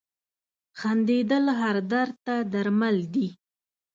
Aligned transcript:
•خندېدل 0.79 1.45
هر 1.59 1.75
درد 1.91 2.15
ته 2.25 2.35
درمل 2.53 2.97
دي. 3.13 3.27